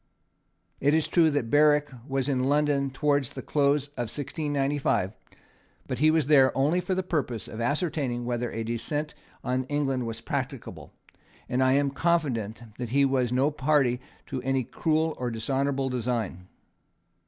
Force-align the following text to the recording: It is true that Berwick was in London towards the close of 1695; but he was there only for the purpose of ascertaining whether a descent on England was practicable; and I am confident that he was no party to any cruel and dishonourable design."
It 0.79 0.95
is 0.95 1.07
true 1.07 1.29
that 1.29 1.51
Berwick 1.51 1.91
was 2.07 2.27
in 2.27 2.45
London 2.45 2.89
towards 2.89 3.29
the 3.29 3.43
close 3.43 3.89
of 3.89 4.09
1695; 4.09 5.13
but 5.85 5.99
he 5.99 6.09
was 6.09 6.25
there 6.25 6.51
only 6.57 6.81
for 6.81 6.95
the 6.95 7.03
purpose 7.03 7.47
of 7.47 7.61
ascertaining 7.61 8.25
whether 8.25 8.51
a 8.51 8.63
descent 8.63 9.13
on 9.43 9.65
England 9.65 10.07
was 10.07 10.19
practicable; 10.19 10.91
and 11.47 11.61
I 11.63 11.73
am 11.73 11.91
confident 11.91 12.63
that 12.79 12.89
he 12.89 13.05
was 13.05 13.31
no 13.31 13.51
party 13.51 14.01
to 14.25 14.41
any 14.41 14.63
cruel 14.63 15.15
and 15.23 15.31
dishonourable 15.33 15.89
design." 15.89 16.47